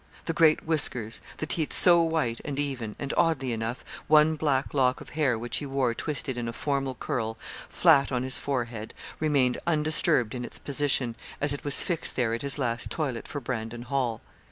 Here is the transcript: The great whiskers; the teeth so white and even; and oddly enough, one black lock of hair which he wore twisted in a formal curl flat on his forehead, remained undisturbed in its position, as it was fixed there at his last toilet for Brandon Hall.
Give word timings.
The 0.25 0.33
great 0.33 0.65
whiskers; 0.65 1.21
the 1.37 1.45
teeth 1.45 1.71
so 1.71 2.01
white 2.01 2.41
and 2.43 2.57
even; 2.57 2.95
and 2.97 3.13
oddly 3.15 3.51
enough, 3.51 3.85
one 4.07 4.35
black 4.35 4.73
lock 4.73 4.99
of 4.99 5.11
hair 5.11 5.37
which 5.37 5.57
he 5.57 5.67
wore 5.67 5.93
twisted 5.93 6.39
in 6.39 6.47
a 6.47 6.53
formal 6.53 6.95
curl 6.95 7.37
flat 7.69 8.11
on 8.11 8.23
his 8.23 8.35
forehead, 8.39 8.95
remained 9.19 9.59
undisturbed 9.67 10.33
in 10.33 10.43
its 10.43 10.57
position, 10.57 11.15
as 11.39 11.53
it 11.53 11.63
was 11.63 11.83
fixed 11.83 12.15
there 12.15 12.33
at 12.33 12.41
his 12.41 12.57
last 12.57 12.89
toilet 12.89 13.27
for 13.27 13.39
Brandon 13.39 13.83
Hall. 13.83 14.21